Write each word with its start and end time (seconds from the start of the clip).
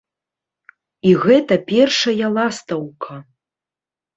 І 1.09 1.11
гэта 1.25 1.53
першая 1.73 2.25
ластаўка. 2.39 3.13